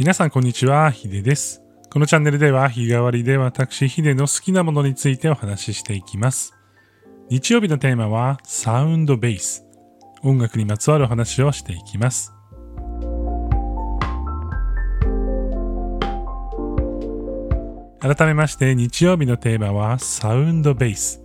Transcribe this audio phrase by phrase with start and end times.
[0.00, 1.62] 皆さんこんにちは、ヒデです。
[1.92, 6.54] このチャンネルでは日替わりで私ヒデの好きなものについてお話ししていきます。
[7.28, 9.66] 日曜日のテーマはサウンドベース。
[10.22, 12.32] 音楽にまつわるお話をしていきます。
[18.00, 21.22] 改めまして日曜日のテーマはサウンドベース。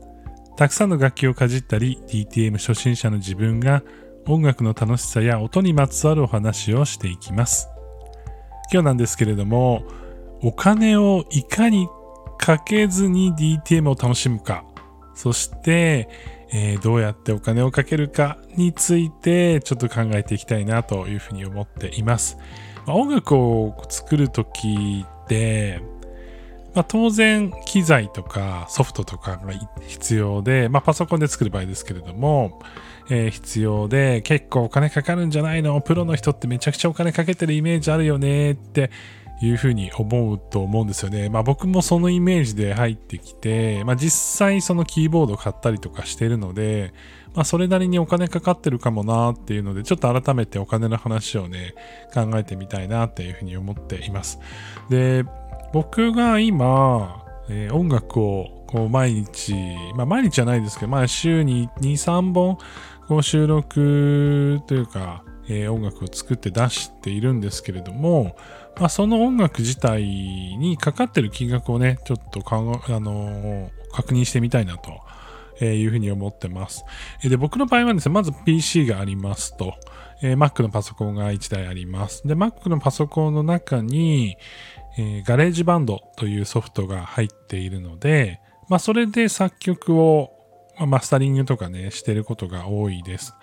[0.58, 3.84] たくさんの楽器をかじったり DTM 初心者の自分が
[4.28, 7.70] 音楽の楽しさや音にまつわるお話をしていきます。
[8.72, 9.84] 今日なんですけれども、
[10.42, 11.88] お金をいかに
[12.38, 14.66] かけずに DTM を楽しむか、
[15.14, 16.10] そして、
[16.52, 22.38] えーどうやってお金をかけるかについてちょっと考えていきたいなというふうに思っています。
[22.86, 25.82] まあ音楽を作るときって、
[26.76, 29.54] まあ、当然機材とかソフトとかが
[29.88, 32.60] 必要で、まあ、パソコンで作る場合ですけれども、
[33.10, 35.80] えー必要で結構お金かかるんじゃないの？
[35.82, 38.90] プロの人ってめちゃくちゃお金かけてるイメージあるよねって
[39.42, 41.30] いうふうに思うと思うんですよね。
[41.30, 46.94] まあ僕もそのイメージで入ってきて、まあ実際そのキーボード買ったりとかしてるので、
[47.34, 51.76] まあそれなりにお金かかってるかもなっていうので、ちょっと改めてお金の話をね、
[52.14, 54.40] 考えてみたいなっていうふうに思っています。
[54.90, 55.26] で、
[55.74, 59.54] 僕が今、えー音楽をこう毎日、
[59.96, 62.58] まあ毎日じゃないですけど、まあ週に2、3本
[63.08, 68.36] こう収録というか、えー音楽を作って出しているんですけれども、
[68.80, 74.92] まあ、その音楽自体にかかってる金額をね、ちょっとか、あの確認してみたいなと
[75.60, 76.86] えーいうふうに思ってます。
[77.24, 79.76] えーで、僕の場合はですね、まず PC がありますと、
[80.22, 82.28] えー Mac のパソコンが1台あります。
[82.28, 84.38] で、Mac のパソコンの中に、
[84.98, 90.32] えー GarageBand というソフトが入っているので、まあ、それで作曲を、
[90.80, 93.34] まマスタリングとかね、してることが多いです。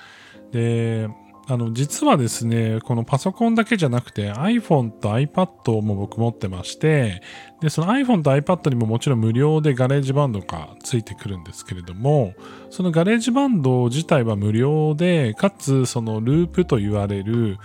[0.53, 1.09] で、
[1.49, 7.21] あの、実はですね、このパソコンだけじゃなくて iPhone と iPad も僕持ってまして、
[7.61, 12.35] で、その iPhone と iPad にももちろん無料で GarageBand がついてくるんですけれども、
[12.71, 17.59] その GarageBand 自体は無料で、かつそのループと言われる、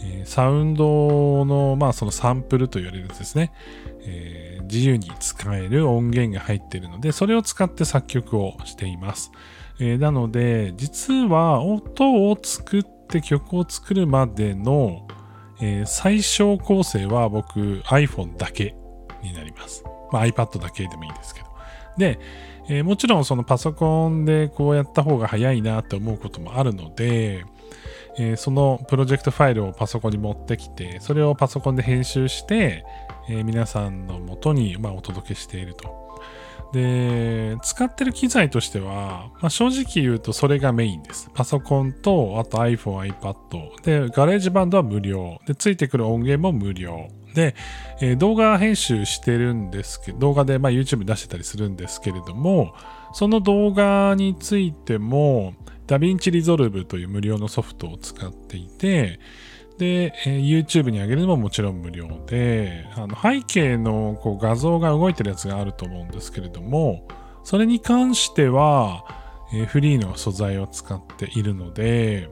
[0.00, 3.52] えーサウンドの、まあそのサンプルと言われるやつですね。
[4.06, 9.32] えー自由に使える音源が入っているので、それを使って作曲をしています。
[9.80, 15.06] えーなので、実は音を作って曲を作るまでの、
[15.60, 18.74] えー最小構成は僕 iPhone だけ
[19.22, 19.84] になります。
[20.12, 21.48] まあ iPad だけでもいいですけど。
[21.98, 22.18] で、
[22.68, 27.44] えーもちろんそのパソコンでこうやった方が早いなって思うこともあるので、
[28.18, 32.84] えーそのプロジェクトファイルをパソコンに持ってきて、それをパソコンで編集して、
[33.28, 36.08] えー皆さんの元に、まあ、お届けしていると。
[36.72, 41.30] で、使ってる機材としては、まあ、正直言うとそれがメインです。
[41.32, 43.82] パソコンと、あと iPhone、iPad。
[43.82, 45.38] で、 GarageBand は無料。
[45.46, 47.08] で、ついてくる音源も無料。
[47.34, 47.54] で、
[48.00, 52.74] えー動画編集してるんですけど、動画で、まあ、YouTube 出してたりするんですけれども、
[53.12, 55.54] その動画についても、
[55.86, 59.18] DaVinci Resolve という無料のソフトを使っていて、
[59.78, 67.06] で、えー YouTube に上げるのももちろん無料で、あの背景のこう画像が動いてるやつがあると思うんですけれども、
[67.44, 69.04] それに関しては、
[69.52, 72.28] えーフリーの素材を使っているので、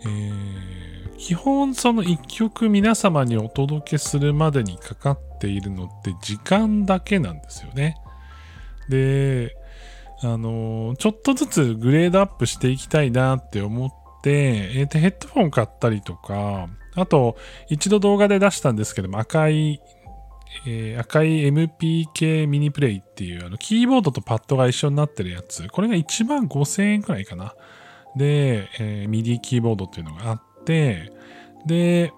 [0.00, 0.74] えー
[1.16, 7.96] 基本その一曲皆様にお届けするまでにかかっているのって時間だけなんですよね。
[8.88, 9.56] で、
[10.22, 13.90] あのーちょっとずつグレードアップしていきたいなって思っ
[14.22, 17.36] て、えーとヘッドフォン買ったりとか、あと、
[17.68, 19.80] 一度動画で出したんですけども、赤い、
[20.66, 25.68] えー赤い MPK ミニプレイっていう、あの、キーボードとパッドが一緒になってるやつ。
[25.68, 27.54] これが1万5000円くらいかな。
[28.16, 31.12] で、えー、ミディキーボードっていうのがあって、
[31.66, 32.12] で、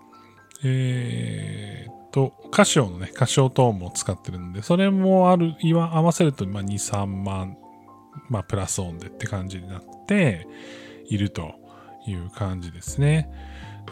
[0.65, 7.57] えーっと、カシオのね、カシオトーンも使ってるんで、それもある、合わせると、まあ、2、3万、
[8.29, 10.47] まあ、プラスオンでって感じになって
[11.09, 11.55] いると
[12.07, 13.31] いう感じですね。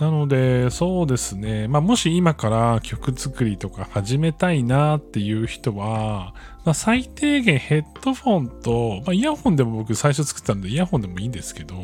[0.00, 1.69] なので、そうですね。
[1.69, 11.76] まあ、もし今から曲作りとか始めたいなっていう人は、まあ、最低限ヘッドフォンと、まあ、イヤホンでも僕最初作ったんでイヤホンでもいいんですけど、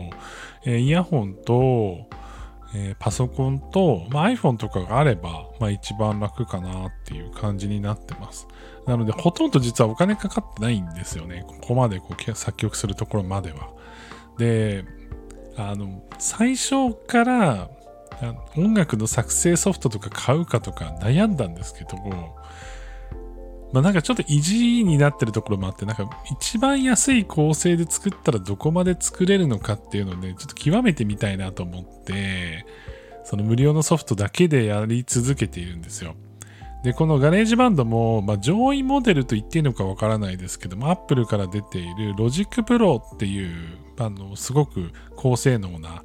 [0.65, 2.09] えーイヤホンと、
[2.75, 8.49] えーパソコンと、まあ、iPhone とかがあれば、まあ、一番楽かなっていう感じになってます。
[8.87, 11.45] なので、ほとんど実はお金かかってないんですよね。
[11.47, 13.69] ここまでこう作曲するところまでは。
[14.37, 14.85] で、
[15.57, 17.71] あの、最初から
[18.57, 22.37] 音楽の作成ソフトとか買うかとか悩んだんですけども、
[23.73, 32.67] まあなんかちょっと意地になってるところもあって、なんか一番安い構成で作ったらどこまで作れるのかっていうのをね、ちょっと極めてみたいなと思って、
[33.25, 36.15] その無料のソフトだけでやり続けているんですよ。
[36.83, 46.03] で、この GarageBand も、まあ、上位モデルと言っていいのかわからないですけども、Apple から出ている Logic Pro っていう、あの、すごく高性能な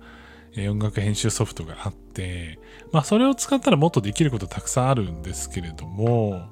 [0.57, 2.59] 音楽編集ソフトがあって、
[2.91, 6.47] まあ、それを使ったらもっとできることたくさんあるんですけれども、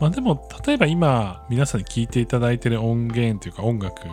[0.00, 4.06] まあ、でも、例えば今、皆さんに聴いていただいてる音源というか音楽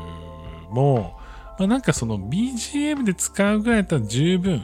[0.72, 1.20] も、
[1.60, 4.62] まあ、なんかその BGM で使うぐらいだったら十分、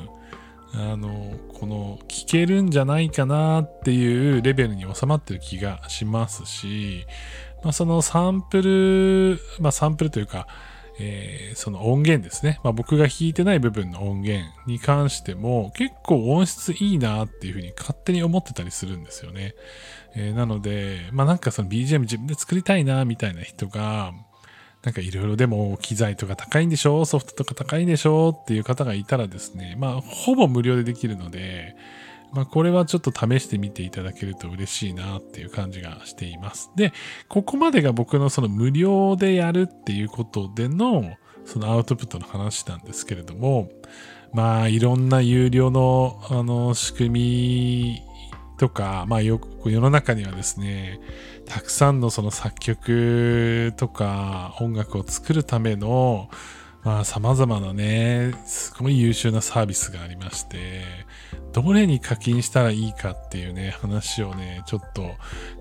[0.74, 7.06] あの、この、聞けるんじゃないかなっていうレベルに収まってる気がしますし、
[7.63, 10.48] まあ、そのサンプル、まあ、サンプルというか、
[11.03, 12.59] えー、その音源ですね。
[12.63, 19.56] まあ、僕が弾いてない部分の音源に関しても結構音質いいなっていうふうに勝手に思ってたりするんですよね。
[20.15, 24.13] えー、なので、まあ、なんかその BGM 自分で作りたいなみたいな人が、
[24.83, 27.06] なんかいろいろでも機材とか高いんでしょ？
[27.06, 28.30] ソフトとか高いんでしょ？
[28.30, 31.75] っていう方がいたらですね、まあ、ほぼ無料でできるので、
[32.33, 36.72] まあ、これはちょっと試してみていただけると嬉しいなっていう感じがしています。
[36.75, 36.94] で、
[37.28, 43.69] ここまでが僕のその無料でやるっていうことでの、そのアウトプットの話なんですけれども、
[44.33, 48.01] まあ、いろんな有料の、あの、仕組み
[48.62, 51.00] とか、まあよく世の中にはですね、
[51.48, 56.30] たくさんのその作曲とか音楽を作るための、
[56.83, 60.81] まあ様々なね、すごい優秀なサービスがありまして、
[61.54, 65.01] どれに課金したらいいかっていうね、話をね、ちょっと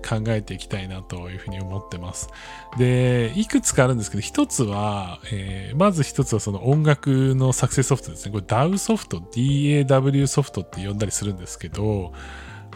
[0.07, 2.29] 考えていきたいなというふうに思ってます。
[2.77, 8.31] で、いくつかあるんですけど、一つは、えー、まず一つはその音楽の作成ソフトですね。
[8.31, 12.13] これ DAW ソフト、DAW ソフトって呼んだりするんですけど、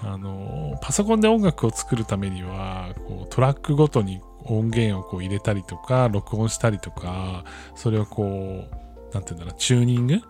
[0.04, 7.44] あの、パソコンで音楽を作るためには、こうトラックごとに音源をこう入れたりとか、録音したりとか、
[7.76, 10.22] それをこう、なんていうんだろう、チューニング？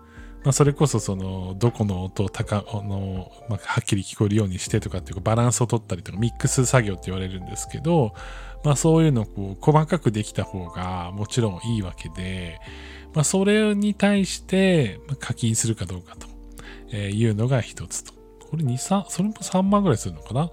[0.43, 8.13] まあ、それこそその、どこの音を高、の、まあ、はっきり聞こえるようにしてとかっていう、バランスを取ったりとか、ミックス作業って言われるんですけど、
[8.63, 12.59] まあそういうのをこう細かくできた方がもちろんいいわけで、
[13.13, 16.15] まあそれに対して課金するかどうか
[16.89, 18.13] というのが一つと。
[18.49, 20.51] これ2、3、それも3万ぐらいするのかな？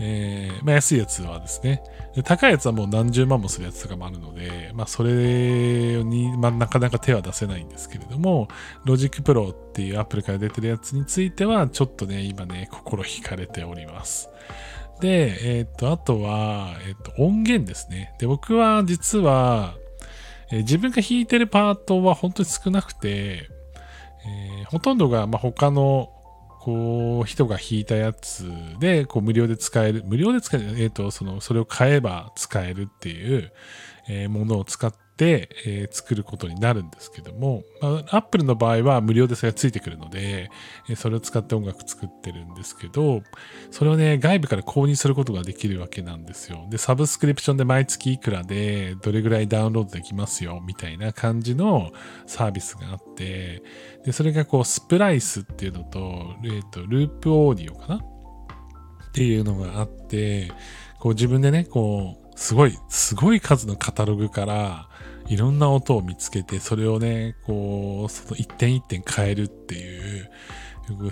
[0.00, 1.82] えー、まあ、安いやつはですね
[2.24, 8.48] 高いやつはもう何十万もするやつとかもあるので、まあ、それに、まあ、なかなか手は出せないんですけれども、
[8.84, 14.30] Logic Pro っていう Apple から出てるやつについては、ちょっとね、今ね、心惹かれております。
[15.00, 18.14] で、えっ、と、あとは、えっ、と、音源ですね。
[18.18, 19.74] で、僕は実は、
[20.50, 23.48] えー、自分が弾いてるパートは本当に少なくて、
[24.26, 26.10] えほとんどが、まあ、他の
[26.68, 28.44] こう、人が引いたやつ
[28.78, 33.50] で、こう、無料で使える、無料で使える、えっ、ー、と、その、それを買えば使えるっていう、
[34.06, 40.50] えー、ものを使ってて、えー、作ることになるんですけども、まあ、Apple の場合は無料でそれがついてくるので、
[40.88, 43.22] えそれを使って音楽作ってるんですけど、
[43.70, 46.66] それをね、外部から購入することができるわけなんですよ。
[46.70, 51.90] で、サブスクリプションで毎月いくらで、どれぐらいダウンロードできますよ、みたいな感じの
[52.26, 53.62] サービスがあって、
[54.04, 57.96] で、それがこう、スプライスっていうのと、えっ、と、ループオーディオかな？
[57.96, 60.52] っていうのがあって、
[61.00, 64.88] こう自分でね、こう、すごい、すごい数のカタログから、
[65.28, 70.30] いろんな音を見つけて、それをね、こう、その一点一点変えるっていう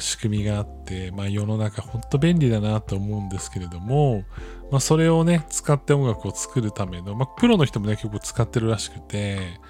[0.01, 4.25] 仕組みがあって、まあ世の中ほんと便利だなと思うんですけれども、
[4.71, 9.61] まあそれをね、使って音楽を作るための、まあプロの人もね、結構使ってるらしくて、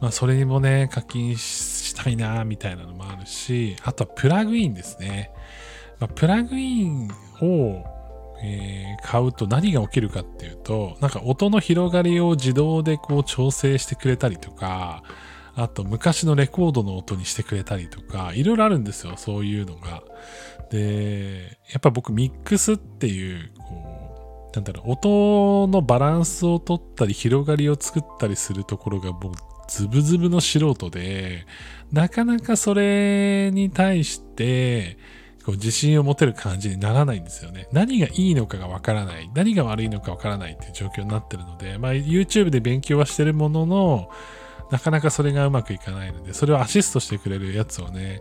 [0.00, 5.30] まあそれにもね、課金したいな、みたいなのもあるし、あとはプラグインですね。
[5.98, 7.10] まあ、プラグイン
[7.40, 7.84] を
[8.40, 15.02] え、買うと何が起きるかっていうと、なんか音の広がりを自動でこう調整してくれたりとか、
[15.54, 20.02] あと昔のレコードの音にしてくれたりとか、いろいろあるんですよ、そういうのが。
[20.70, 29.32] で、やっぱ僕ミックスっていう、こう、なんだろう、音のバランスを取ったり、広がりを作ったりするところがもう
[29.68, 31.44] ズブズブの素人で、
[31.92, 34.96] なかなかそれに対して、
[35.48, 37.68] こう自信を持てる感じにならないんですよね。
[37.72, 39.30] 何がいいのかがわからない。
[39.32, 44.10] 何が悪いのかわからないっていう状況になってるので、まあ YouTube で勉強はしてるものの、
[44.70, 48.20] なかなかそれがうまくいかないので、それをアシストしてくれるやつをね、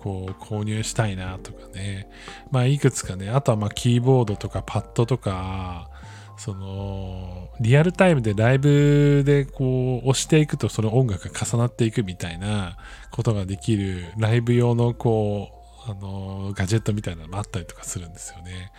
[0.00, 2.08] こう購入したいなとかね。
[2.50, 5.88] まあいくつかね、あとはまあキーボードとかパッドとか、
[6.36, 12.76] その、リアルタイムでライブでこう押していくとその音楽が重なっていくみたいな
[13.12, 15.55] ことができるライブ用のこう、
[15.88, 18.72] あの、ガジェットみたいなのもあったりとかするんですよね。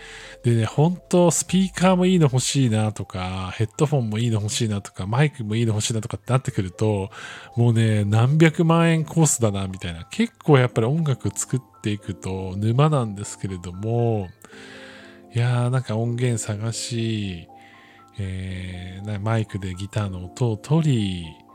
[0.43, 7.09] でね、本当スピーカーもいいの欲しいなとか、ヘッドフォンもいいの欲しいなとか、マイクもいいの欲しいなとかってなってくると、
[7.55, 10.05] もうね、何百万円コースだな、みたいな。
[10.11, 14.27] 結構やっぱり音楽作っていくと沼なんですけれども、
[15.33, 17.47] いやーなんか音源探し、
[18.19, 21.46] えー、マイクでギターの音を取り、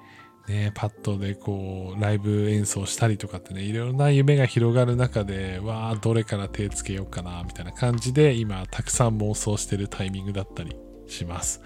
[0.52, 10.76] ね、パッドでこう、ライブ演奏したりとかってね、いろいろな夢が広がる中で、わあ、どれから手つけようかな、みたいな感じで、今、たくさん妄想してるタイミングだったり
[11.08, 11.62] します。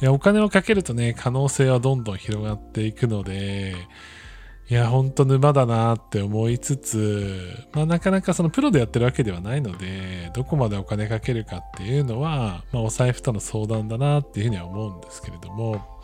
[0.00, 3.76] いやお金をかけるとね、可能性はどんどん広がっていくので、
[4.70, 16.00] いや、ほんと沼だなって思いつつ、まあなかなかそのプロでやってるわけではないので、どこまでお金かけるかっていうのは、まあお財布との相談だなっていうふうには思うんですけれども、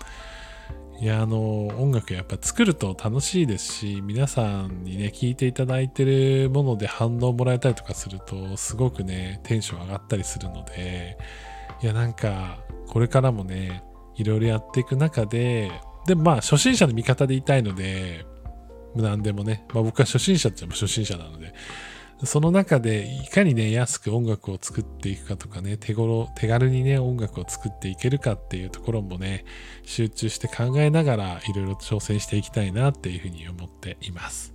[1.00, 11.16] いや、あの、音楽やっぱ作ると楽しいですし、皆さんにね、聴いていただいてるもので反応もらえたりとかすると、すごくね、テンション上がったりするので、
[11.80, 13.84] いや、なんか、これからもね、
[14.16, 15.70] いろいろやっていく中で、
[16.08, 18.26] でもまあ、初心者の味方でいたいので、
[18.96, 21.54] 何でもね、まあ僕は初心者って言っても初心者なので、
[22.24, 29.44] その中でいかにね、安く音楽を作っていくかとかね、手頃、手軽にね、音楽を作っていけるかっていうところもね、
[29.84, 34.54] 集中して考えながらいろいろ挑戦していきたいなっていうふうに思っています。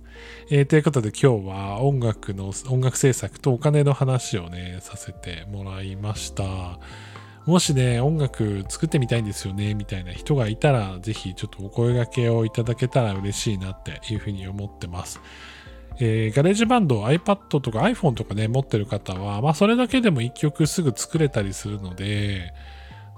[0.50, 6.78] えー、ということで今日は音楽の、音楽制作とお金の話をね、させてもらいました。
[7.46, 15.20] もしね、音楽作ってみたいんですよね、みたいな人がいたら、ぜひちょっとお声掛けをいただけたら嬉しいなっていうふうに思ってます。
[16.00, 22.52] えー、 GarageBand、iPad とか iPhone とかね、持ってる方は、まあ、それだけでも一曲すぐ作れたりするので、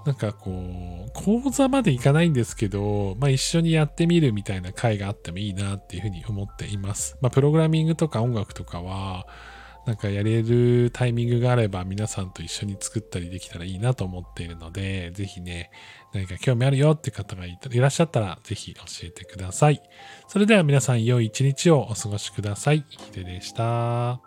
[0.07, 7.17] なんかこう、講座までいかないんですけど、まあ一緒にやってみるみたいな回があってもいいなっていうふうに思っています。
[7.19, 9.27] まあプログラミングとか音楽とかは、
[9.85, 15.71] なんかやれるタイミングがあれば皆さんと一緒に作ったりできたらいいなと思っているので、ぜひね、
[16.17, 19.81] 何か興味あるよって方がいらっしゃったら、ぜひ教えてください。
[20.27, 22.83] それでは皆さん良い一日をお過ごしください。
[22.89, 24.26] ヒデでした。